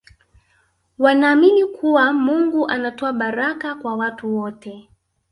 wanaamini 0.99 1.65
kuwa 1.65 2.13
mungu 2.13 2.67
anatoa 2.67 3.13
baraka 3.13 3.75
kwa 3.75 3.95
watu 3.95 4.35
wote 4.37 4.89